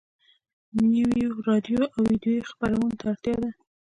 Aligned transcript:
نويو 0.91 1.29
راډيويي 1.47 1.87
او 1.95 2.01
ويډيويي 2.07 2.47
خپرونو 2.49 2.95
ته 2.99 3.05
اړتيا 3.11 3.35
ده. 3.43 3.49